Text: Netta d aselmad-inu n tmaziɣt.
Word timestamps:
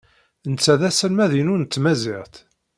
Netta 0.51 0.73
d 0.79 0.81
aselmad-inu 0.89 1.55
n 1.57 1.63
tmaziɣt. 1.65 2.35